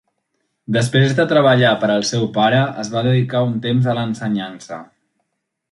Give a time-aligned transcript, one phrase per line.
[0.77, 4.83] Després de treballar per al seu pare, es va dedicar un temps a l'ensenyança.